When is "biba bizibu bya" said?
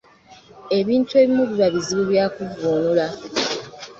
1.49-2.25